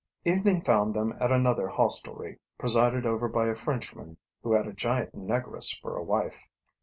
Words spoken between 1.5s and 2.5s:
hostelry,